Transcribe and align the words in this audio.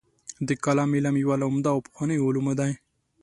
د 0.47 0.49
کلام 0.63 0.91
علم 0.97 1.15
یو 1.23 1.31
له 1.39 1.45
عمده 1.49 1.69
او 1.73 1.79
پخوانیو 1.85 2.25
علومو 2.29 2.53
دی. 2.59 2.71